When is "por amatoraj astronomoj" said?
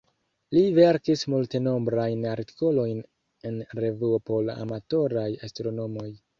4.33-6.11